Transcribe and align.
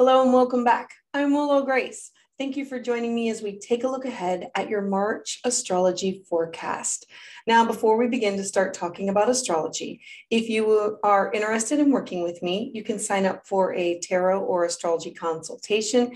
Hello 0.00 0.22
and 0.22 0.32
welcome 0.32 0.64
back. 0.64 0.94
I'm 1.12 1.34
Willow 1.34 1.62
Grace. 1.62 2.10
Thank 2.38 2.56
you 2.56 2.64
for 2.64 2.80
joining 2.80 3.14
me 3.14 3.28
as 3.28 3.42
we 3.42 3.58
take 3.58 3.84
a 3.84 3.88
look 3.88 4.06
ahead 4.06 4.48
at 4.54 4.70
your 4.70 4.80
March 4.80 5.40
astrology 5.44 6.24
forecast. 6.26 7.04
Now, 7.46 7.66
before 7.66 7.98
we 7.98 8.08
begin 8.08 8.38
to 8.38 8.44
start 8.44 8.72
talking 8.72 9.10
about 9.10 9.28
astrology, 9.28 10.00
if 10.30 10.48
you 10.48 10.96
are 11.02 11.30
interested 11.34 11.80
in 11.80 11.90
working 11.90 12.22
with 12.22 12.42
me, 12.42 12.70
you 12.72 12.82
can 12.82 12.98
sign 12.98 13.26
up 13.26 13.46
for 13.46 13.74
a 13.74 14.00
tarot 14.00 14.40
or 14.40 14.64
astrology 14.64 15.10
consultation. 15.10 16.12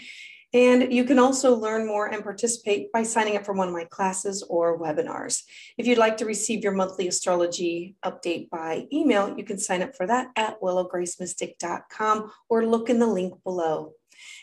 And 0.54 0.92
you 0.92 1.02
can 1.02 1.18
also 1.18 1.56
learn 1.56 1.84
more 1.84 2.06
and 2.06 2.22
participate 2.22 2.92
by 2.92 3.02
signing 3.02 3.36
up 3.36 3.44
for 3.44 3.54
one 3.54 3.66
of 3.66 3.74
my 3.74 3.84
classes 3.84 4.40
or 4.48 4.78
webinars. 4.78 5.42
If 5.76 5.88
you'd 5.88 5.98
like 5.98 6.16
to 6.18 6.24
receive 6.24 6.62
your 6.62 6.72
monthly 6.72 7.08
astrology 7.08 7.96
update 8.04 8.50
by 8.50 8.86
email, 8.92 9.36
you 9.36 9.42
can 9.42 9.58
sign 9.58 9.82
up 9.82 9.96
for 9.96 10.06
that 10.06 10.28
at 10.36 10.60
willowgracemystic.com 10.60 12.30
or 12.48 12.66
look 12.66 12.88
in 12.88 13.00
the 13.00 13.06
link 13.06 13.34
below. 13.42 13.94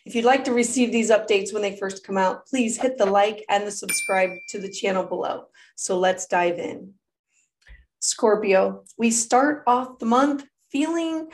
If 0.05 0.13
you'd 0.13 0.25
like 0.25 0.43
to 0.43 0.53
receive 0.53 0.91
these 0.91 1.11
updates 1.11 1.53
when 1.53 1.61
they 1.61 1.77
first 1.77 2.05
come 2.05 2.17
out, 2.17 2.45
please 2.45 2.77
hit 2.77 2.97
the 2.97 3.05
like 3.05 3.45
and 3.47 3.65
the 3.65 3.71
subscribe 3.71 4.31
to 4.49 4.59
the 4.59 4.69
channel 4.69 5.05
below. 5.05 5.45
So 5.77 5.97
let's 5.97 6.27
dive 6.27 6.59
in. 6.59 6.93
Scorpio, 7.99 8.83
we 8.97 9.11
start 9.11 9.63
off 9.65 9.97
the 9.99 10.05
month 10.05 10.43
feeling 10.71 11.29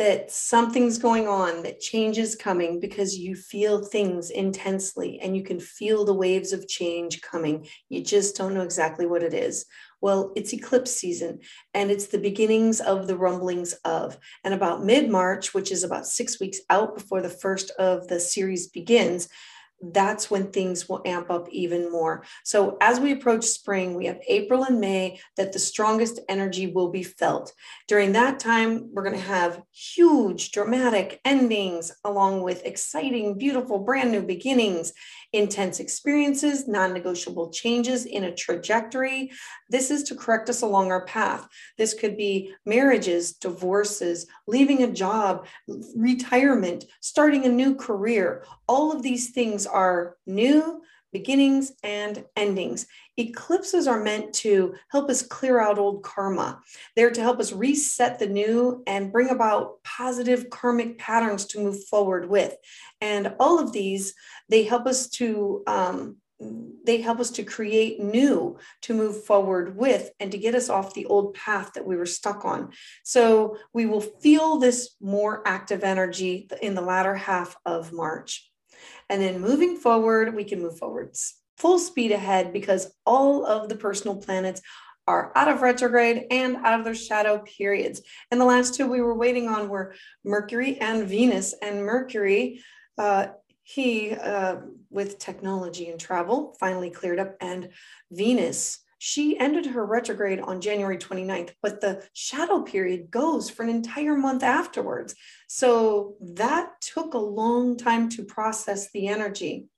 that 0.00 0.30
something's 0.30 0.96
going 0.96 1.28
on, 1.28 1.62
that 1.62 1.78
change 1.78 2.16
is 2.16 2.34
coming 2.34 2.80
because 2.80 3.18
you 3.18 3.36
feel 3.36 3.84
things 3.84 4.30
intensely 4.30 5.20
and 5.20 5.36
you 5.36 5.42
can 5.42 5.60
feel 5.60 6.06
the 6.06 6.14
waves 6.14 6.54
of 6.54 6.66
change 6.66 7.20
coming. 7.20 7.66
You 7.90 8.02
just 8.02 8.34
don't 8.34 8.54
know 8.54 8.62
exactly 8.62 9.04
what 9.04 9.22
it 9.22 9.34
is. 9.34 9.66
Well, 10.00 10.32
it's 10.36 10.54
eclipse 10.54 10.90
season 10.90 11.40
and 11.74 11.90
it's 11.90 12.06
the 12.06 12.16
beginnings 12.16 12.80
of 12.80 13.08
the 13.08 13.18
rumblings 13.18 13.74
of. 13.84 14.16
And 14.42 14.54
about 14.54 14.86
mid 14.86 15.10
March, 15.10 15.52
which 15.52 15.70
is 15.70 15.84
about 15.84 16.06
six 16.06 16.40
weeks 16.40 16.60
out 16.70 16.94
before 16.94 17.20
the 17.20 17.28
first 17.28 17.70
of 17.72 18.08
the 18.08 18.20
series 18.20 18.68
begins, 18.68 19.28
that's 19.82 20.30
when 20.30 20.50
things 20.50 20.88
will 20.88 21.02
amp 21.04 21.30
up 21.30 21.48
even 21.50 21.90
more. 21.90 22.24
So, 22.44 22.76
as 22.80 23.00
we 23.00 23.12
approach 23.12 23.44
spring, 23.44 23.94
we 23.94 24.06
have 24.06 24.20
April 24.28 24.64
and 24.64 24.80
May 24.80 25.20
that 25.36 25.52
the 25.52 25.58
strongest 25.58 26.20
energy 26.28 26.66
will 26.66 26.90
be 26.90 27.02
felt. 27.02 27.52
During 27.88 28.12
that 28.12 28.40
time, 28.40 28.90
we're 28.92 29.04
going 29.04 29.14
to 29.14 29.20
have 29.20 29.62
huge, 29.72 30.52
dramatic 30.52 31.20
endings, 31.24 31.92
along 32.04 32.42
with 32.42 32.64
exciting, 32.64 33.38
beautiful, 33.38 33.78
brand 33.78 34.12
new 34.12 34.22
beginnings 34.22 34.92
intense 35.32 35.78
experiences, 35.78 36.66
non 36.66 36.92
negotiable 36.92 37.50
changes 37.50 38.04
in 38.04 38.24
a 38.24 38.34
trajectory. 38.34 39.30
This 39.68 39.90
is 39.90 40.02
to 40.04 40.14
correct 40.14 40.48
us 40.48 40.62
along 40.62 40.90
our 40.90 41.04
path. 41.04 41.46
This 41.78 41.94
could 41.94 42.16
be 42.16 42.52
marriages, 42.66 43.34
divorces, 43.34 44.26
leaving 44.46 44.82
a 44.82 44.92
job, 44.92 45.46
retirement, 45.94 46.84
starting 47.00 47.44
a 47.44 47.48
new 47.48 47.74
career. 47.74 48.44
All 48.66 48.92
of 48.92 49.02
these 49.02 49.30
things 49.30 49.66
are 49.70 50.16
new 50.26 50.82
beginnings 51.12 51.72
and 51.82 52.24
endings. 52.36 52.86
Eclipses 53.16 53.86
are 53.86 54.02
meant 54.02 54.32
to 54.32 54.74
help 54.90 55.10
us 55.10 55.22
clear 55.22 55.60
out 55.60 55.78
old 55.78 56.02
karma. 56.02 56.60
They're 56.96 57.10
to 57.10 57.20
help 57.20 57.40
us 57.40 57.52
reset 57.52 58.18
the 58.18 58.28
new 58.28 58.82
and 58.86 59.12
bring 59.12 59.30
about 59.30 59.82
positive 59.82 60.50
karmic 60.50 60.98
patterns 60.98 61.46
to 61.46 61.60
move 61.60 61.84
forward 61.86 62.28
with. 62.28 62.54
And 63.00 63.34
all 63.40 63.58
of 63.58 63.72
these, 63.72 64.14
they 64.48 64.64
help 64.64 64.86
us 64.86 65.08
to 65.10 65.62
um, 65.66 66.16
they 66.86 67.02
help 67.02 67.20
us 67.20 67.30
to 67.32 67.42
create 67.42 68.00
new 68.00 68.56
to 68.80 68.94
move 68.94 69.24
forward 69.24 69.76
with 69.76 70.10
and 70.20 70.32
to 70.32 70.38
get 70.38 70.54
us 70.54 70.70
off 70.70 70.94
the 70.94 71.04
old 71.04 71.34
path 71.34 71.72
that 71.74 71.84
we 71.84 71.96
were 71.96 72.06
stuck 72.06 72.46
on. 72.46 72.70
So 73.04 73.58
we 73.74 73.84
will 73.84 74.00
feel 74.00 74.58
this 74.58 74.96
more 75.02 75.46
active 75.46 75.84
energy 75.84 76.48
in 76.62 76.74
the 76.74 76.80
latter 76.80 77.14
half 77.14 77.56
of 77.66 77.92
March. 77.92 78.49
And 79.08 79.20
then 79.22 79.40
moving 79.40 79.76
forward, 79.76 80.34
we 80.34 80.44
can 80.44 80.60
move 80.60 80.78
forwards 80.78 81.40
full 81.60 81.78
speed 81.78 82.10
ahead 82.10 82.52
because 82.54 82.90
all 83.04 83.44
of 83.44 83.68
the 83.68 83.76
personal 83.76 84.16
planets 84.16 84.62
are 85.06 85.30
out 85.36 85.48
of 85.48 85.60
retrograde 85.60 86.24
and 86.30 86.56
out 86.56 86.78
of 86.78 86.84
their 86.84 86.94
shadow 86.94 87.38
periods. 87.40 88.00
And 88.30 88.40
the 88.40 88.46
last 88.46 88.74
two 88.74 88.88
we 88.88 89.02
were 89.02 89.14
waiting 89.14 89.48
on 89.48 89.68
were 89.68 89.94
Mercury 90.24 90.78
and 90.78 91.06
Venus. 91.06 91.54
And 91.62 91.84
Mercury, 91.84 92.62
uh, 92.96 93.28
he, 93.62 94.12
uh, 94.12 94.56
with 94.88 95.18
technology 95.18 95.90
and 95.90 96.00
travel, 96.00 96.56
finally 96.58 96.90
cleared 96.90 97.18
up. 97.18 97.36
And 97.40 97.70
Venus, 98.10 98.78
she 99.02 99.38
ended 99.38 99.64
her 99.64 99.86
retrograde 99.86 100.40
on 100.40 100.60
January 100.60 100.98
29th, 100.98 101.52
but 101.62 101.80
the 101.80 102.06
shadow 102.12 102.60
period 102.60 103.10
goes 103.10 103.48
for 103.48 103.62
an 103.62 103.70
entire 103.70 104.14
month 104.14 104.42
afterwards. 104.42 105.14
So 105.48 106.16
that 106.20 106.82
took 106.82 107.14
a 107.14 107.18
long 107.18 107.78
time 107.78 108.10
to 108.10 108.22
process 108.22 108.90
the 108.92 109.08
energy. 109.08 109.68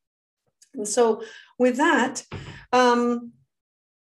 And 0.74 0.88
so, 0.88 1.22
with 1.56 1.76
that, 1.76 2.24
um, 2.72 3.30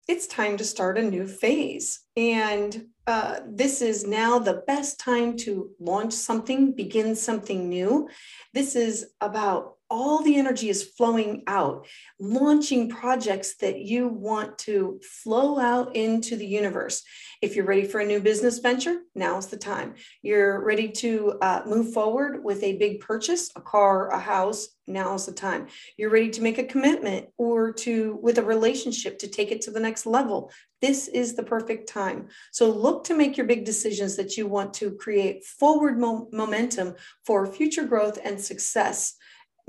it's 0.07 0.25
time 0.25 0.56
to 0.56 0.63
start 0.63 0.97
a 0.97 1.03
new 1.03 1.28
phase. 1.28 2.00
And 2.16 2.86
uh, 3.06 3.41
this 3.46 3.81
is 3.81 4.07
now 4.07 4.40
the 4.40 4.63
best 4.68 5.01
time 5.01 5.36
to 5.38 5.72
launch 5.81 6.13
something, 6.13 6.72
begin 6.72 7.13
something 7.13 7.68
new. 7.68 8.07
This 8.53 8.78
is 8.78 9.07
about 9.19 9.78
all 9.89 10.22
the 10.22 10.38
energy 10.38 10.69
is 10.69 10.83
flowing 10.83 11.44
out, 11.47 11.88
launching 12.19 12.89
projects 12.89 13.55
that 13.57 13.79
you 13.79 14.07
want 14.07 14.57
to 14.59 15.00
flow 15.03 15.57
out 15.59 15.95
into 15.95 16.35
the 16.35 16.45
universe. 16.45 17.03
If 17.41 17.55
you're 17.55 17.66
ready 17.66 17.85
for 17.85 18.00
a 18.00 18.05
new 18.05 18.19
business 18.19 18.59
venture, 18.59 19.00
now's 19.16 19.47
the 19.47 19.57
time. 19.57 19.95
You're 20.22 20.63
ready 20.63 20.89
to 20.89 21.38
uh, 21.41 21.61
move 21.66 21.94
forward 21.94 22.44
with 22.44 22.61
a 22.63 22.77
big 22.77 23.00
purchase, 23.00 23.50
a 23.55 23.61
car, 23.61 24.09
a 24.11 24.19
house, 24.19 24.67
now's 24.85 25.25
the 25.25 25.31
time. 25.31 25.67
You're 25.97 26.09
ready 26.09 26.29
to 26.31 26.41
make 26.41 26.57
a 26.57 26.63
commitment 26.63 27.27
or 27.38 27.71
to 27.73 28.19
with 28.21 28.38
a 28.38 28.44
relationship 28.44 29.19
to 29.19 29.27
take 29.27 29.51
it 29.51 29.61
to 29.61 29.71
the 29.71 29.79
next 29.79 30.06
level. 30.06 30.51
This 30.81 31.07
is 31.07 31.35
the 31.35 31.44
perfect 31.44 31.89
time. 31.89 32.27
So 32.51 32.69
look 32.69 33.03
to 33.06 33.16
make 33.16 33.38
your 33.38 33.45
big 33.45 33.66
decisions 33.66 34.16
that 34.17 34.38
you 34.38 34.47
want 34.47 34.73
to 34.75 34.91
create 34.91 35.45
forward 35.45 36.00
mo- 36.00 36.29
momentum 36.31 36.95
for 37.25 37.45
future 37.45 37.85
growth 37.85 38.17
and 38.23 38.39
success 38.39 39.16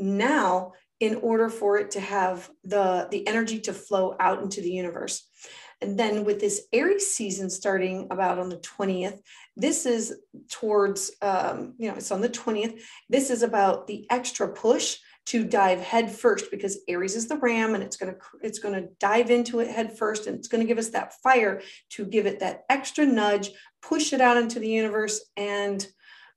now 0.00 0.72
in 0.98 1.16
order 1.16 1.48
for 1.48 1.78
it 1.78 1.92
to 1.92 2.00
have 2.00 2.50
the, 2.64 3.08
the 3.10 3.26
energy 3.26 3.58
to 3.60 3.72
flow 3.72 4.16
out 4.20 4.42
into 4.42 4.60
the 4.60 4.70
universe. 4.70 5.26
And 5.80 5.98
then 5.98 6.24
with 6.24 6.40
this 6.40 6.66
Aries 6.72 7.14
season 7.14 7.48
starting 7.48 8.08
about 8.10 8.38
on 8.38 8.50
the 8.50 8.58
20th, 8.58 9.18
this 9.56 9.86
is 9.86 10.14
towards, 10.50 11.10
um, 11.22 11.74
you 11.78 11.88
know, 11.88 11.96
it's 11.96 12.10
on 12.10 12.20
the 12.20 12.28
20th. 12.28 12.80
This 13.08 13.30
is 13.30 13.42
about 13.42 13.86
the 13.86 14.06
extra 14.10 14.48
push 14.48 14.98
to 15.26 15.44
dive 15.44 15.80
head 15.80 16.10
first 16.10 16.50
because 16.50 16.80
Aries 16.88 17.14
is 17.14 17.28
the 17.28 17.36
ram 17.36 17.74
and 17.74 17.84
it's 17.84 17.96
going 17.96 18.12
to 18.12 18.18
it's 18.42 18.58
going 18.58 18.74
to 18.74 18.88
dive 18.98 19.30
into 19.30 19.60
it 19.60 19.70
head 19.70 19.96
first 19.96 20.26
and 20.26 20.36
it's 20.36 20.48
going 20.48 20.60
to 20.60 20.66
give 20.66 20.78
us 20.78 20.88
that 20.90 21.14
fire 21.22 21.62
to 21.90 22.04
give 22.04 22.26
it 22.26 22.40
that 22.40 22.64
extra 22.68 23.06
nudge, 23.06 23.50
push 23.80 24.12
it 24.12 24.20
out 24.20 24.36
into 24.36 24.58
the 24.58 24.68
universe 24.68 25.24
and 25.36 25.86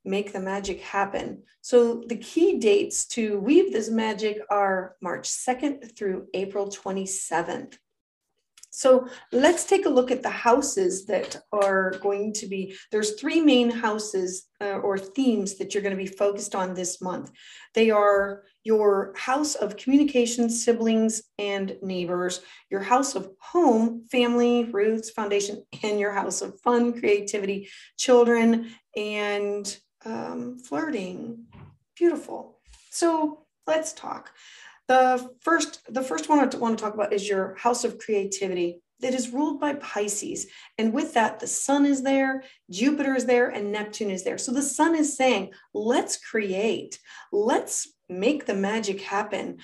make 0.04 0.32
the 0.32 0.40
magic 0.40 0.80
happen. 0.80 1.42
So 1.60 2.02
the 2.06 2.16
key 2.16 2.58
dates 2.58 3.06
to 3.08 3.38
weave 3.38 3.72
this 3.72 3.90
magic 3.90 4.38
are 4.50 4.96
March 5.00 5.28
2nd 5.28 5.96
through 5.96 6.26
April 6.34 6.68
27th. 6.68 7.76
So 8.74 9.06
let's 9.30 9.66
take 9.66 9.86
a 9.86 9.90
look 9.90 10.10
at 10.10 10.24
the 10.24 10.30
houses 10.30 11.06
that 11.06 11.36
are 11.52 11.92
going 12.02 12.32
to 12.34 12.46
be, 12.48 12.74
there's 12.90 13.12
three 13.20 13.40
main 13.40 13.70
houses 13.70 14.48
uh, 14.60 14.78
or 14.78 14.98
themes 14.98 15.54
that 15.54 15.72
you're 15.72 15.82
going 15.82 15.96
to 15.96 16.02
be 16.02 16.08
focused 16.08 16.56
on 16.56 16.74
this 16.74 17.00
month. 17.00 17.30
They 17.74 17.90
are 17.90 18.42
your 18.64 19.14
house 19.16 19.54
of 19.54 19.76
communication, 19.76 20.50
siblings, 20.50 21.22
and 21.38 21.76
neighbors, 21.82 22.40
your 22.68 22.80
house 22.80 23.14
of 23.14 23.30
home, 23.38 24.06
family, 24.10 24.64
roots, 24.64 25.08
foundation, 25.08 25.64
and 25.84 26.00
your 26.00 26.12
house 26.12 26.42
of 26.42 26.60
fun, 26.62 26.98
creativity, 26.98 27.68
children, 27.96 28.72
and 28.96 29.78
um, 30.04 30.58
flirting. 30.58 31.44
Beautiful. 31.96 32.58
So 32.90 33.44
let's 33.66 33.92
talk. 33.92 34.32
The 34.86 35.30
first, 35.40 35.80
the 35.88 36.02
first 36.02 36.28
one 36.28 36.38
I 36.38 36.56
want 36.56 36.78
to 36.78 36.84
talk 36.84 36.94
about 36.94 37.12
is 37.12 37.28
your 37.28 37.54
house 37.56 37.84
of 37.84 37.98
creativity 37.98 38.80
that 39.00 39.14
is 39.14 39.30
ruled 39.30 39.60
by 39.60 39.74
Pisces. 39.74 40.46
And 40.78 40.92
with 40.92 41.14
that, 41.14 41.40
the 41.40 41.46
sun 41.46 41.86
is 41.86 42.02
there, 42.02 42.44
Jupiter 42.70 43.14
is 43.14 43.26
there, 43.26 43.48
and 43.48 43.72
Neptune 43.72 44.10
is 44.10 44.24
there. 44.24 44.38
So 44.38 44.52
the 44.52 44.62
sun 44.62 44.94
is 44.94 45.16
saying, 45.16 45.52
let's 45.72 46.16
create, 46.18 46.98
let's 47.32 47.88
make 48.08 48.46
the 48.46 48.54
magic 48.54 49.00
happen. 49.00 49.58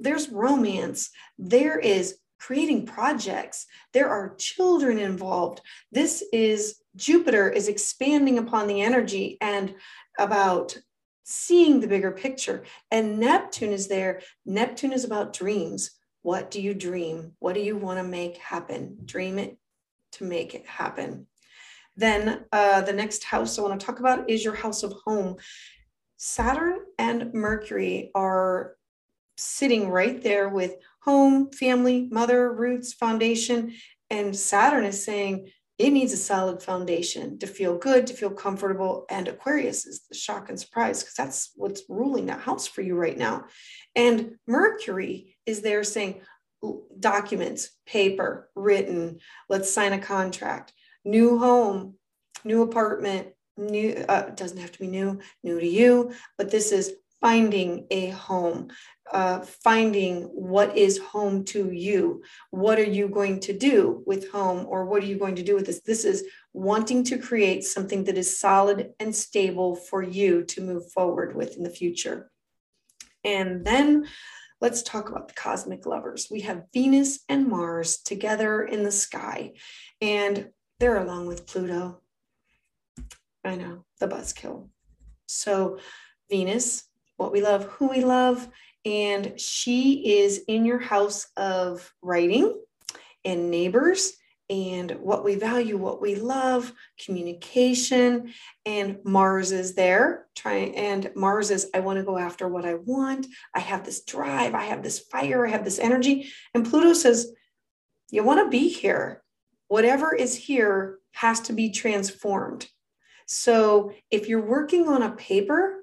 There's 0.00 0.28
romance, 0.28 1.10
there 1.38 1.78
is 1.78 2.16
creating 2.40 2.86
projects, 2.86 3.66
there 3.92 4.08
are 4.08 4.34
children 4.36 4.98
involved. 4.98 5.60
This 5.92 6.24
is 6.32 6.80
Jupiter 6.96 7.48
is 7.48 7.68
expanding 7.68 8.38
upon 8.38 8.66
the 8.66 8.80
energy 8.80 9.36
and 9.40 9.74
about 10.18 10.76
seeing 11.22 11.78
the 11.78 11.86
bigger 11.86 12.10
picture. 12.10 12.64
And 12.90 13.20
Neptune 13.20 13.72
is 13.72 13.86
there. 13.86 14.22
Neptune 14.44 14.92
is 14.92 15.04
about 15.04 15.32
dreams. 15.32 15.92
What 16.22 16.50
do 16.50 16.60
you 16.60 16.74
dream? 16.74 17.32
What 17.38 17.54
do 17.54 17.60
you 17.60 17.76
want 17.76 17.98
to 17.98 18.04
make 18.04 18.36
happen? 18.38 18.98
Dream 19.04 19.38
it 19.38 19.56
to 20.12 20.24
make 20.24 20.54
it 20.54 20.66
happen. 20.66 21.26
Then 21.96 22.44
uh, 22.50 22.80
the 22.80 22.92
next 22.92 23.24
house 23.24 23.58
I 23.58 23.62
want 23.62 23.78
to 23.78 23.86
talk 23.86 24.00
about 24.00 24.28
is 24.28 24.44
your 24.44 24.54
house 24.54 24.82
of 24.82 24.94
home. 25.04 25.36
Saturn 26.16 26.80
and 26.98 27.32
Mercury 27.32 28.10
are 28.14 28.76
sitting 29.40 29.88
right 29.88 30.22
there 30.22 30.48
with 30.48 30.74
home, 31.02 31.50
family, 31.50 32.08
mother, 32.10 32.52
roots, 32.52 32.92
foundation. 32.92 33.74
And 34.10 34.36
Saturn 34.36 34.84
is 34.84 35.04
saying 35.04 35.50
it 35.78 35.92
needs 35.92 36.12
a 36.12 36.18
solid 36.18 36.62
foundation 36.62 37.38
to 37.38 37.46
feel 37.46 37.78
good, 37.78 38.06
to 38.08 38.14
feel 38.14 38.30
comfortable. 38.30 39.06
And 39.08 39.26
Aquarius 39.28 39.86
is 39.86 40.02
the 40.08 40.14
shock 40.14 40.50
and 40.50 40.60
surprise 40.60 41.02
because 41.02 41.14
that's 41.14 41.52
what's 41.56 41.82
ruling 41.88 42.26
that 42.26 42.40
house 42.40 42.66
for 42.66 42.82
you 42.82 42.96
right 42.96 43.16
now. 43.16 43.44
And 43.96 44.36
Mercury 44.46 45.38
is 45.46 45.62
there 45.62 45.82
saying 45.84 46.20
documents, 46.98 47.70
paper, 47.86 48.50
written, 48.54 49.20
let's 49.48 49.72
sign 49.72 49.94
a 49.94 49.98
contract, 49.98 50.74
new 51.04 51.38
home, 51.38 51.94
new 52.44 52.60
apartment, 52.60 53.28
new, 53.56 54.04
uh, 54.08 54.30
doesn't 54.30 54.58
have 54.58 54.72
to 54.72 54.78
be 54.78 54.86
new, 54.86 55.20
new 55.42 55.58
to 55.58 55.66
you, 55.66 56.12
but 56.36 56.50
this 56.50 56.72
is 56.72 56.92
finding 57.20 57.86
a 57.90 58.10
home, 58.10 58.70
uh, 59.12 59.40
finding 59.40 60.22
what 60.24 60.76
is 60.76 60.98
home 60.98 61.44
to 61.44 61.70
you. 61.70 62.22
What 62.50 62.78
are 62.78 62.82
you 62.82 63.08
going 63.08 63.40
to 63.40 63.56
do 63.56 64.02
with 64.06 64.30
home, 64.30 64.66
or 64.68 64.86
what 64.86 65.02
are 65.02 65.06
you 65.06 65.18
going 65.18 65.36
to 65.36 65.42
do 65.42 65.54
with 65.54 65.66
this? 65.66 65.80
This 65.80 66.04
is 66.04 66.24
wanting 66.52 67.04
to 67.04 67.18
create 67.18 67.64
something 67.64 68.04
that 68.04 68.18
is 68.18 68.38
solid 68.38 68.92
and 68.98 69.14
stable 69.14 69.76
for 69.76 70.02
you 70.02 70.44
to 70.44 70.62
move 70.62 70.90
forward 70.92 71.36
with 71.36 71.56
in 71.56 71.62
the 71.62 71.70
future. 71.70 72.30
And 73.24 73.64
then 73.64 74.06
let's 74.60 74.82
talk 74.82 75.10
about 75.10 75.28
the 75.28 75.34
cosmic 75.34 75.86
lovers. 75.86 76.28
We 76.30 76.40
have 76.40 76.64
Venus 76.72 77.20
and 77.28 77.48
Mars 77.48 77.98
together 77.98 78.62
in 78.62 78.82
the 78.82 78.92
sky, 78.92 79.52
and 80.00 80.48
they're 80.78 81.02
along 81.02 81.26
with 81.26 81.46
Pluto. 81.46 82.00
I 83.44 83.56
know, 83.56 83.84
the 83.98 84.08
buzzkill. 84.08 84.68
So, 85.26 85.78
Venus 86.30 86.84
what 87.20 87.32
we 87.32 87.42
love, 87.42 87.64
who 87.64 87.88
we 87.88 88.02
love. 88.02 88.48
And 88.86 89.38
she 89.38 90.20
is 90.20 90.42
in 90.48 90.64
your 90.64 90.78
house 90.78 91.28
of 91.36 91.92
writing 92.00 92.58
and 93.26 93.50
neighbors 93.50 94.14
and 94.48 94.92
what 94.92 95.22
we 95.22 95.34
value, 95.34 95.76
what 95.76 96.00
we 96.00 96.14
love, 96.14 96.72
communication. 97.04 98.32
And 98.64 98.98
Mars 99.04 99.52
is 99.52 99.74
there, 99.74 100.26
trying, 100.34 100.74
and 100.74 101.12
Mars 101.14 101.50
is, 101.50 101.70
I 101.74 101.80
want 101.80 101.98
to 101.98 102.04
go 102.04 102.16
after 102.16 102.48
what 102.48 102.64
I 102.64 102.74
want. 102.74 103.26
I 103.54 103.60
have 103.60 103.84
this 103.84 104.02
drive, 104.02 104.54
I 104.54 104.64
have 104.64 104.82
this 104.82 104.98
fire, 104.98 105.46
I 105.46 105.50
have 105.50 105.64
this 105.64 105.78
energy. 105.78 106.32
And 106.54 106.68
Pluto 106.68 106.94
says, 106.94 107.32
You 108.10 108.24
want 108.24 108.44
to 108.44 108.48
be 108.48 108.70
here. 108.70 109.22
Whatever 109.68 110.14
is 110.14 110.34
here 110.34 110.98
has 111.12 111.38
to 111.42 111.52
be 111.52 111.70
transformed. 111.70 112.66
So 113.26 113.92
if 114.10 114.28
you're 114.28 114.44
working 114.44 114.88
on 114.88 115.02
a 115.02 115.12
paper, 115.12 115.79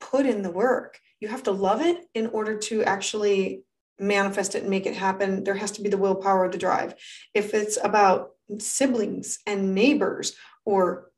put 0.00 0.26
in 0.26 0.42
the 0.42 0.50
work. 0.50 0.98
You 1.20 1.28
have 1.28 1.42
to 1.44 1.52
love 1.52 1.82
it 1.82 2.06
in 2.14 2.26
order 2.28 2.56
to 2.58 2.82
actually 2.84 3.62
manifest 3.98 4.54
it 4.54 4.62
and 4.62 4.70
make 4.70 4.86
it 4.86 4.96
happen. 4.96 5.44
There 5.44 5.54
has 5.54 5.72
to 5.72 5.82
be 5.82 5.90
the 5.90 5.98
willpower, 5.98 6.50
the 6.50 6.58
drive. 6.58 6.94
If 7.34 7.54
it's 7.54 7.78
about 7.82 8.30
siblings 8.58 9.38
and 9.46 9.74
neighbors 9.74 10.34
or 10.64 11.10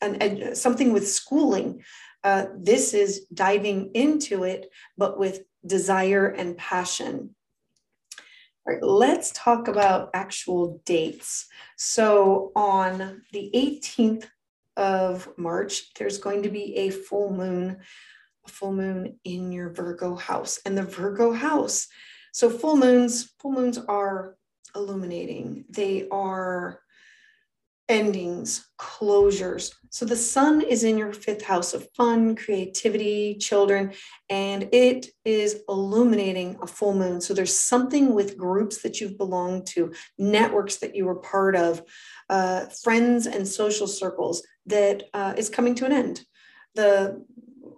an, 0.00 0.54
something 0.54 0.92
with 0.92 1.08
schooling, 1.08 1.84
uh, 2.24 2.46
this 2.56 2.94
is 2.94 3.26
diving 3.32 3.90
into 3.94 4.44
it, 4.44 4.70
but 4.96 5.18
with 5.18 5.42
desire 5.64 6.26
and 6.26 6.56
passion. 6.56 7.34
All 8.64 8.74
right, 8.74 8.82
let's 8.82 9.32
talk 9.32 9.66
about 9.66 10.10
actual 10.14 10.80
dates. 10.84 11.46
So 11.76 12.52
on 12.54 13.22
the 13.32 13.50
18th 13.54 14.26
of 14.76 15.28
March, 15.36 15.92
there's 15.94 16.18
going 16.18 16.42
to 16.42 16.48
be 16.48 16.76
a 16.76 16.90
full 16.90 17.32
moon, 17.32 17.78
a 18.46 18.50
full 18.50 18.72
moon 18.72 19.18
in 19.24 19.52
your 19.52 19.70
Virgo 19.70 20.14
house. 20.16 20.60
And 20.64 20.76
the 20.76 20.82
Virgo 20.82 21.32
house, 21.32 21.88
so 22.32 22.48
full 22.48 22.76
moons, 22.76 23.32
full 23.40 23.52
moons 23.52 23.78
are 23.78 24.36
illuminating. 24.74 25.64
They 25.68 26.08
are 26.10 26.80
endings, 27.92 28.68
closures. 28.78 29.74
So 29.90 30.04
the 30.04 30.16
sun 30.16 30.62
is 30.62 30.82
in 30.82 30.96
your 30.96 31.12
fifth 31.12 31.44
house 31.44 31.74
of 31.74 31.86
fun, 31.94 32.34
creativity, 32.34 33.36
children, 33.36 33.92
and 34.30 34.68
it 34.72 35.08
is 35.24 35.62
illuminating 35.68 36.58
a 36.62 36.66
full 36.66 36.94
moon. 36.94 37.20
So 37.20 37.34
there's 37.34 37.56
something 37.56 38.14
with 38.14 38.38
groups 38.38 38.82
that 38.82 39.00
you've 39.00 39.18
belonged 39.18 39.66
to, 39.68 39.92
networks 40.18 40.76
that 40.78 40.96
you 40.96 41.04
were 41.04 41.16
part 41.16 41.54
of, 41.54 41.82
uh, 42.30 42.66
friends 42.82 43.26
and 43.26 43.46
social 43.46 43.86
circles 43.86 44.42
that 44.66 45.04
uh, 45.12 45.34
is 45.36 45.50
coming 45.50 45.74
to 45.76 45.84
an 45.84 45.92
end. 45.92 46.22
The 46.74 47.22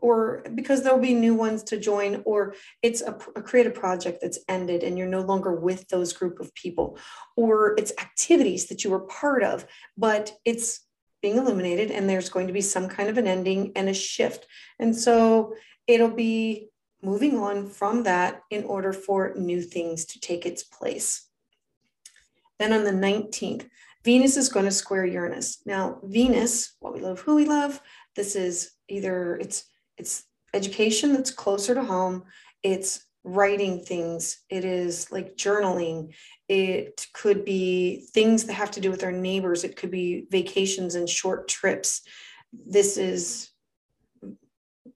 or 0.04 0.44
because 0.54 0.82
there'll 0.82 0.98
be 0.98 1.14
new 1.14 1.34
ones 1.34 1.62
to 1.62 1.80
join, 1.80 2.20
or 2.26 2.54
it's 2.82 3.00
a, 3.00 3.16
a, 3.36 3.40
creative 3.40 3.72
project 3.72 4.18
that's 4.20 4.38
ended 4.50 4.82
and 4.82 4.98
you're 4.98 5.06
no 5.06 5.22
longer 5.22 5.54
with 5.54 5.88
those 5.88 6.12
group 6.12 6.40
of 6.40 6.54
people, 6.54 6.98
or 7.36 7.74
it's 7.78 7.90
activities 7.98 8.66
that 8.66 8.84
you 8.84 8.90
were 8.90 9.00
part 9.00 9.42
of, 9.42 9.64
but 9.96 10.34
it's 10.44 10.80
being 11.22 11.38
eliminated 11.38 11.90
and 11.90 12.06
there's 12.06 12.28
going 12.28 12.46
to 12.46 12.52
be 12.52 12.60
some 12.60 12.86
kind 12.86 13.08
of 13.08 13.16
an 13.16 13.26
ending 13.26 13.72
and 13.76 13.88
a 13.88 13.94
shift. 13.94 14.46
And 14.78 14.94
so 14.94 15.54
it'll 15.86 16.10
be 16.10 16.68
moving 17.02 17.38
on 17.38 17.66
from 17.66 18.02
that 18.02 18.42
in 18.50 18.64
order 18.64 18.92
for 18.92 19.32
new 19.34 19.62
things 19.62 20.04
to 20.04 20.20
take 20.20 20.44
its 20.44 20.64
place. 20.64 21.30
Then 22.58 22.74
on 22.74 22.84
the 22.84 22.90
19th, 22.90 23.70
Venus 24.04 24.36
is 24.36 24.50
going 24.50 24.66
to 24.66 24.70
square 24.70 25.06
Uranus. 25.06 25.62
Now, 25.64 26.00
Venus, 26.02 26.74
what 26.80 26.92
we 26.92 27.00
love, 27.00 27.20
who 27.20 27.36
we 27.36 27.46
love, 27.46 27.80
this 28.16 28.36
is 28.36 28.72
either 28.86 29.36
it's 29.36 29.64
it's 29.98 30.24
education 30.52 31.12
that's 31.12 31.30
closer 31.30 31.74
to 31.74 31.84
home, 31.84 32.24
it's 32.62 33.04
writing 33.24 33.80
things, 33.80 34.42
it 34.50 34.64
is 34.64 35.10
like 35.10 35.36
journaling, 35.36 36.12
it 36.48 37.06
could 37.14 37.44
be 37.44 38.06
things 38.12 38.44
that 38.44 38.52
have 38.52 38.70
to 38.72 38.80
do 38.80 38.90
with 38.90 39.02
our 39.02 39.12
neighbors, 39.12 39.64
it 39.64 39.76
could 39.76 39.90
be 39.90 40.26
vacations 40.30 40.94
and 40.94 41.08
short 41.08 41.48
trips. 41.48 42.02
This 42.52 42.96
is 42.96 43.50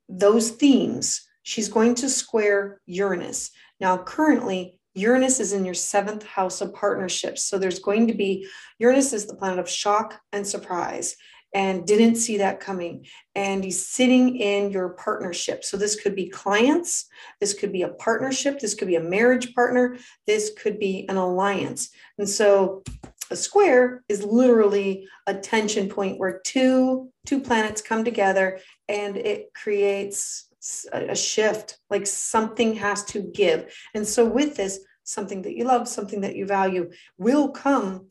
those 0.09 0.51
themes. 0.51 1.27
She's 1.43 1.69
going 1.69 1.95
to 1.97 2.09
square 2.09 2.81
Uranus. 2.87 3.51
Now, 3.81 3.97
currently, 3.97 4.79
Uranus 4.95 5.41
is 5.41 5.53
in 5.53 5.65
your 5.65 5.75
seventh 5.75 6.25
house 6.25 6.61
of 6.61 6.75
partnerships. 6.75 7.45
So 7.45 7.59
there's 7.59 7.79
going 7.79 8.09
to 8.09 8.15
be, 8.15 8.47
Uranus 8.79 9.13
is 9.13 9.27
the 9.27 9.37
planet 9.37 9.59
of 9.59 9.69
shock 9.69 10.21
and 10.33 10.47
surprise 10.47 11.17
and 11.55 11.87
didn't 11.87 12.17
see 12.17 12.39
that 12.39 12.61
coming. 12.61 13.07
And 13.35 13.65
he's 13.65 13.87
sitting 13.87 14.37
in 14.37 14.71
your 14.71 14.91
partnership. 14.91 15.65
So 15.65 15.77
this 15.77 16.01
could 16.01 16.15
be 16.15 16.29
clients, 16.29 17.07
this 17.41 17.55
could 17.55 17.73
be 17.73 17.83
a 17.83 17.89
partnership, 17.89 18.61
this 18.61 18.75
could 18.75 18.89
be 18.89 18.97
a 18.97 19.01
marriage 19.01 19.55
partner, 19.55 19.97
this 20.27 20.53
could 20.61 20.79
be 20.79 21.07
an 21.09 21.17
alliance. 21.17 21.91
And 22.19 22.29
so 22.29 22.83
a 23.31 23.37
square 23.37 24.03
is 24.09 24.23
literally 24.25 25.09
a 25.27 25.35
tension 25.35 25.89
point 25.89 26.19
where 26.19 26.41
two 26.45 27.11
two 27.27 27.41
planets 27.41 27.83
come 27.83 28.05
together 28.05 28.59
and 28.89 29.17
it 29.19 29.53
creates 29.55 30.49
a 30.93 31.15
shift 31.15 31.79
like 31.91 32.07
something 32.07 32.75
has 32.75 33.05
to 33.05 33.21
give 33.21 33.73
and 33.95 34.07
so 34.07 34.25
with 34.25 34.57
this 34.57 34.81
something 35.09 35.43
that 35.43 35.57
you 35.57 35.65
love, 35.65 35.89
something 35.89 36.21
that 36.21 36.37
you 36.37 36.47
value, 36.47 36.91
will 37.17 37.49
come 37.49 38.09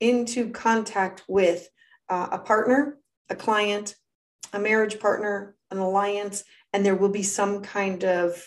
into 0.00 0.50
contact 0.50 1.24
with 1.28 1.68
uh, 2.08 2.28
a 2.32 2.38
partner, 2.38 2.98
a 3.30 3.34
client, 3.34 3.94
a 4.52 4.58
marriage 4.58 5.00
partner, 5.00 5.56
an 5.70 5.78
alliance, 5.78 6.44
and 6.72 6.84
there 6.84 6.94
will 6.94 7.08
be 7.08 7.22
some 7.22 7.62
kind 7.62 8.04
of 8.04 8.42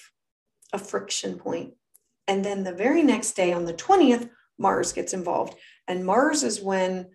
a 0.73 0.77
friction 0.77 1.37
point. 1.37 1.73
And 2.27 2.43
then 2.43 2.63
the 2.63 2.73
very 2.73 3.03
next 3.03 3.33
day 3.33 3.53
on 3.53 3.65
the 3.65 3.73
20th, 3.73 4.29
Mars 4.57 4.93
gets 4.93 5.13
involved. 5.13 5.55
And 5.87 6.05
Mars 6.05 6.43
is 6.43 6.61
when 6.61 7.07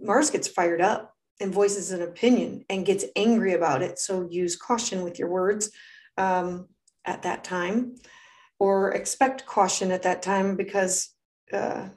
Mars 0.00 0.30
gets 0.30 0.48
fired 0.48 0.80
up 0.80 1.14
and 1.40 1.52
voices 1.52 1.90
an 1.90 2.02
opinion 2.02 2.64
and 2.70 2.86
gets 2.86 3.04
angry 3.16 3.54
about 3.54 3.82
it. 3.82 3.98
So 3.98 4.28
use 4.30 4.56
caution 4.56 5.02
with 5.02 5.18
your 5.18 5.28
words 5.28 5.70
um, 6.16 6.68
at 7.04 7.22
that 7.22 7.44
time 7.44 7.96
or 8.58 8.92
expect 8.92 9.46
caution 9.46 9.90
at 9.90 10.02
that 10.02 10.22
time 10.22 10.56
because 10.56 11.10
uh, 11.52 11.88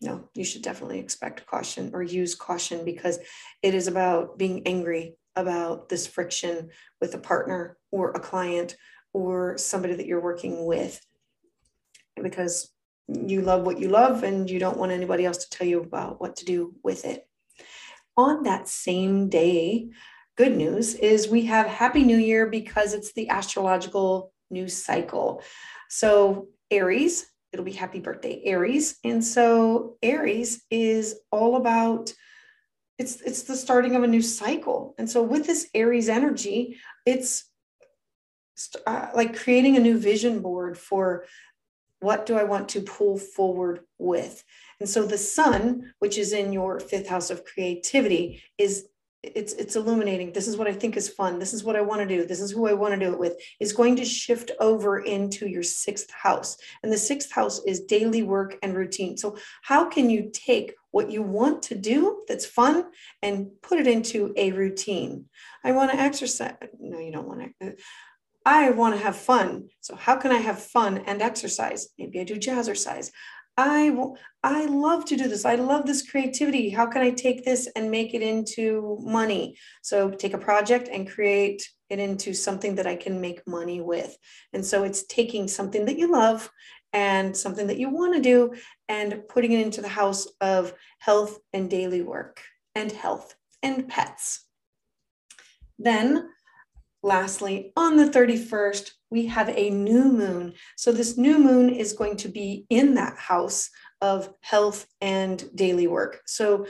no, 0.00 0.28
you 0.34 0.44
should 0.44 0.62
definitely 0.62 0.98
expect 0.98 1.46
caution 1.46 1.90
or 1.94 2.02
use 2.02 2.34
caution 2.34 2.84
because 2.84 3.18
it 3.62 3.74
is 3.74 3.88
about 3.88 4.38
being 4.38 4.66
angry 4.66 5.16
about 5.34 5.88
this 5.88 6.06
friction 6.06 6.70
with 7.00 7.14
a 7.14 7.18
partner 7.18 7.76
or 7.90 8.10
a 8.10 8.20
client 8.20 8.76
or 9.12 9.56
somebody 9.56 9.94
that 9.94 10.06
you're 10.06 10.22
working 10.22 10.66
with 10.66 11.00
because 12.22 12.72
you 13.08 13.40
love 13.40 13.64
what 13.64 13.78
you 13.78 13.88
love 13.88 14.22
and 14.22 14.50
you 14.50 14.58
don't 14.58 14.78
want 14.78 14.92
anybody 14.92 15.24
else 15.24 15.38
to 15.38 15.50
tell 15.50 15.66
you 15.66 15.80
about 15.80 16.20
what 16.20 16.36
to 16.36 16.44
do 16.44 16.74
with 16.82 17.04
it. 17.04 17.26
On 18.16 18.42
that 18.42 18.68
same 18.68 19.28
day, 19.28 19.90
good 20.36 20.56
news 20.56 20.94
is 20.94 21.28
we 21.28 21.44
have 21.46 21.66
Happy 21.66 22.02
New 22.02 22.16
Year 22.16 22.46
because 22.46 22.94
it's 22.94 23.12
the 23.12 23.28
astrological 23.28 24.32
new 24.50 24.68
cycle. 24.68 25.42
So, 25.88 26.48
Aries, 26.70 27.26
it'll 27.56 27.64
be 27.64 27.72
happy 27.72 28.00
birthday, 28.00 28.42
Aries. 28.44 28.98
And 29.02 29.24
so, 29.24 29.96
Aries 30.02 30.62
is 30.70 31.18
all 31.32 31.56
about 31.56 32.12
it's 32.98 33.20
it's 33.22 33.42
the 33.42 33.56
starting 33.56 33.94
of 33.94 34.02
a 34.02 34.06
new 34.06 34.22
cycle 34.22 34.94
and 34.98 35.10
so 35.10 35.22
with 35.22 35.46
this 35.46 35.68
aries 35.74 36.08
energy 36.08 36.78
it's 37.04 37.44
uh, 38.86 39.08
like 39.14 39.38
creating 39.38 39.76
a 39.76 39.80
new 39.80 39.98
vision 39.98 40.40
board 40.40 40.78
for 40.78 41.24
what 42.00 42.26
do 42.26 42.36
i 42.36 42.44
want 42.44 42.68
to 42.68 42.80
pull 42.80 43.18
forward 43.18 43.80
with 43.98 44.42
and 44.80 44.88
so 44.88 45.04
the 45.04 45.18
sun 45.18 45.92
which 45.98 46.16
is 46.18 46.32
in 46.32 46.52
your 46.52 46.80
fifth 46.80 47.08
house 47.08 47.30
of 47.30 47.44
creativity 47.44 48.42
is 48.56 48.88
it's 49.34 49.52
it's 49.54 49.76
illuminating 49.76 50.32
this 50.32 50.46
is 50.46 50.56
what 50.56 50.68
i 50.68 50.72
think 50.72 50.96
is 50.96 51.08
fun 51.08 51.38
this 51.38 51.52
is 51.52 51.64
what 51.64 51.76
i 51.76 51.80
want 51.80 52.00
to 52.00 52.06
do 52.06 52.26
this 52.26 52.40
is 52.40 52.50
who 52.50 52.68
i 52.68 52.72
want 52.72 52.92
to 52.92 53.04
do 53.04 53.12
it 53.12 53.18
with 53.18 53.34
is 53.60 53.72
going 53.72 53.96
to 53.96 54.04
shift 54.04 54.50
over 54.60 54.98
into 54.98 55.48
your 55.48 55.62
sixth 55.62 56.10
house 56.10 56.56
and 56.82 56.92
the 56.92 56.98
sixth 56.98 57.32
house 57.32 57.62
is 57.66 57.80
daily 57.80 58.22
work 58.22 58.56
and 58.62 58.74
routine 58.74 59.16
so 59.16 59.36
how 59.62 59.88
can 59.88 60.10
you 60.10 60.30
take 60.32 60.74
what 60.90 61.10
you 61.10 61.22
want 61.22 61.62
to 61.62 61.74
do 61.74 62.22
that's 62.28 62.46
fun 62.46 62.84
and 63.22 63.48
put 63.62 63.78
it 63.78 63.86
into 63.86 64.32
a 64.36 64.52
routine 64.52 65.24
i 65.64 65.72
want 65.72 65.90
to 65.90 65.98
exercise 65.98 66.54
no 66.78 66.98
you 66.98 67.12
don't 67.12 67.28
want 67.28 67.40
to 67.60 67.68
uh, 67.68 67.72
I 68.48 68.70
want 68.70 68.94
to 68.94 69.02
have 69.02 69.16
fun. 69.16 69.70
So 69.80 69.96
how 69.96 70.14
can 70.14 70.30
I 70.30 70.36
have 70.36 70.62
fun 70.62 70.98
and 70.98 71.20
exercise? 71.20 71.88
Maybe 71.98 72.20
I 72.20 72.24
do 72.24 72.36
jazzercise. 72.36 73.10
I 73.56 73.96
I 74.42 74.66
love 74.66 75.06
to 75.06 75.16
do 75.16 75.28
this. 75.28 75.44
I 75.44 75.54
love 75.54 75.86
this 75.86 76.08
creativity. 76.08 76.70
How 76.70 76.86
can 76.86 77.02
I 77.02 77.10
take 77.10 77.44
this 77.44 77.68
and 77.74 77.90
make 77.90 78.14
it 78.14 78.22
into 78.22 78.98
money? 79.00 79.56
So 79.82 80.10
take 80.10 80.34
a 80.34 80.38
project 80.38 80.88
and 80.92 81.08
create 81.08 81.68
it 81.88 81.98
into 81.98 82.34
something 82.34 82.74
that 82.74 82.86
I 82.86 82.96
can 82.96 83.20
make 83.20 83.46
money 83.46 83.80
with. 83.80 84.16
And 84.52 84.64
so 84.64 84.84
it's 84.84 85.06
taking 85.06 85.48
something 85.48 85.86
that 85.86 85.98
you 85.98 86.12
love 86.12 86.50
and 86.92 87.36
something 87.36 87.66
that 87.68 87.78
you 87.78 87.90
want 87.90 88.14
to 88.14 88.20
do 88.20 88.54
and 88.88 89.22
putting 89.28 89.52
it 89.52 89.64
into 89.64 89.80
the 89.80 89.88
house 89.88 90.26
of 90.40 90.74
health 90.98 91.38
and 91.52 91.70
daily 91.70 92.02
work 92.02 92.42
and 92.74 92.92
health 92.92 93.34
and 93.62 93.88
pets. 93.88 94.44
Then 95.78 96.28
lastly, 97.06 97.72
on 97.76 97.96
the 97.96 98.10
31st, 98.10 98.90
we 99.10 99.26
have 99.26 99.48
a 99.48 99.70
new 99.70 100.04
moon. 100.10 100.52
So 100.76 100.90
this 100.90 101.16
new 101.16 101.38
moon 101.38 101.70
is 101.70 101.92
going 101.92 102.16
to 102.18 102.28
be 102.28 102.66
in 102.68 102.94
that 102.94 103.16
house 103.16 103.70
of 104.00 104.34
health 104.40 104.86
and 105.00 105.48
daily 105.54 105.86
work. 105.86 106.20
So 106.26 106.66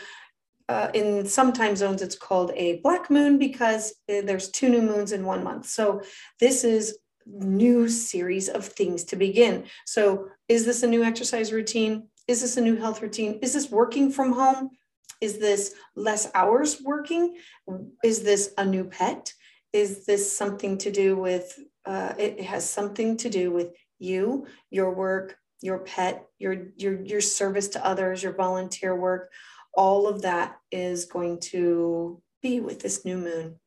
uh, 0.68 0.90
in 0.92 1.24
some 1.24 1.52
time 1.52 1.74
zones, 1.74 2.02
it's 2.02 2.16
called 2.16 2.52
a 2.54 2.80
black 2.80 3.10
moon 3.10 3.38
because 3.38 3.94
uh, 4.10 4.20
there's 4.24 4.50
two 4.50 4.68
new 4.68 4.82
moons 4.82 5.12
in 5.12 5.24
one 5.24 5.42
month. 5.42 5.66
So 5.66 6.02
this 6.38 6.64
is 6.64 6.98
new 7.24 7.88
series 7.88 8.48
of 8.50 8.66
things 8.66 9.04
to 9.04 9.16
begin. 9.16 9.64
So 9.86 10.28
is 10.48 10.66
this 10.66 10.82
a 10.82 10.86
new 10.86 11.02
exercise 11.02 11.50
routine? 11.50 12.08
Is 12.28 12.42
this 12.42 12.58
a 12.58 12.60
new 12.60 12.76
health 12.76 13.00
routine? 13.00 13.38
Is 13.40 13.54
this 13.54 13.70
working 13.70 14.10
from 14.12 14.32
home? 14.32 14.70
Is 15.20 15.38
this 15.38 15.74
less 15.94 16.30
hours 16.34 16.82
working? 16.82 17.36
Is 18.04 18.22
this 18.22 18.52
a 18.58 18.64
new 18.64 18.84
pet? 18.84 19.32
Is 19.76 20.06
this 20.06 20.34
something 20.34 20.78
to 20.78 20.90
do 20.90 21.16
with 21.16 21.58
uh, 21.84 22.14
it 22.18 22.40
has 22.40 22.68
something 22.68 23.16
to 23.18 23.28
do 23.28 23.52
with 23.52 23.68
you, 23.98 24.46
your 24.70 24.90
work, 24.94 25.36
your 25.60 25.80
pet, 25.80 26.26
your 26.38 26.68
your 26.76 27.02
your 27.04 27.20
service 27.20 27.68
to 27.68 27.84
others, 27.84 28.22
your 28.22 28.32
volunteer 28.32 28.96
work. 28.96 29.30
All 29.74 30.08
of 30.08 30.22
that 30.22 30.56
is 30.72 31.04
going 31.04 31.40
to 31.52 32.22
be 32.40 32.60
with 32.60 32.80
this 32.80 33.04
new 33.04 33.18
moon. 33.18 33.60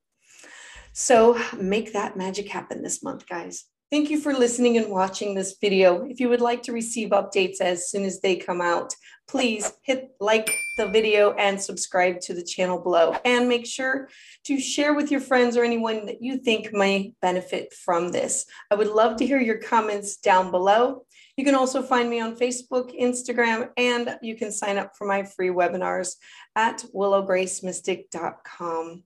So 0.94 1.40
make 1.56 1.94
that 1.94 2.18
magic 2.18 2.50
happen 2.50 2.82
this 2.82 3.04
month, 3.04 3.28
guys. 3.28 3.66
Thank 3.92 4.12
you 4.12 4.20
for 4.20 4.34
listening 4.34 4.78
and 4.78 4.92
watching 4.92 5.34
this 5.34 5.58
video. 5.60 6.06
If 6.06 6.20
you 6.20 6.30
would 6.30 6.42
like 6.42 6.62
to 6.64 6.72
receive 6.72 7.10
updates 7.10 7.60
as 7.60 7.90
soon 7.90 8.04
as 8.04 8.22
they 8.22 8.36
come 8.36 8.62
out, 8.62 8.94
please 9.28 9.74
hit 9.82 10.12
like 10.20 10.56
the 10.78 10.88
video 10.88 11.34
and 11.34 11.60
subscribe 11.60 12.22
to 12.22 12.36
the 12.36 12.44
channel 12.44 12.80
below. 12.80 13.16
And 13.26 13.50
make 13.50 13.66
sure 13.66 14.08
to 14.46 14.60
share 14.60 14.94
with 14.94 15.10
your 15.10 15.22
friends 15.22 15.58
or 15.58 15.64
anyone 15.64 16.06
that 16.06 16.22
you 16.22 16.38
think 16.38 16.72
may 16.72 17.16
benefit 17.20 17.74
from 17.74 18.12
this. 18.12 18.46
I 18.70 18.76
would 18.76 18.90
love 18.90 19.16
to 19.18 19.26
hear 19.26 19.40
your 19.40 19.58
comments 19.58 20.18
down 20.18 20.52
below. 20.52 21.08
You 21.36 21.44
can 21.44 21.56
also 21.56 21.82
find 21.82 22.12
me 22.12 22.20
on 22.20 22.36
Facebook, 22.36 22.96
Instagram, 22.96 23.70
and 23.76 24.20
you 24.22 24.36
can 24.36 24.52
sign 24.52 24.78
up 24.78 24.92
for 24.96 25.08
my 25.08 25.24
free 25.24 25.50
webinars 25.50 26.14
at 26.56 26.86
willowgracemystic.com. 26.94 29.04